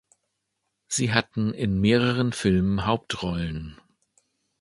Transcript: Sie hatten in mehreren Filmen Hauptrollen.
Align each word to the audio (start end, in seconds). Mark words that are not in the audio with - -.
Sie 0.87 1.13
hatten 1.13 1.53
in 1.53 1.79
mehreren 1.79 2.33
Filmen 2.33 2.87
Hauptrollen. 2.87 3.79